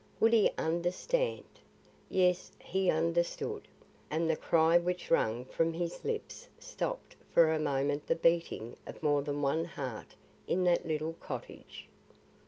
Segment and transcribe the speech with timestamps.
[0.19, 1.43] Would he understand?
[2.09, 3.67] Yes, he understood,
[4.09, 9.03] and the cry which rang from his lips stopped for a moment the beating of
[9.03, 10.15] more than one heart
[10.47, 11.87] in that little cottage.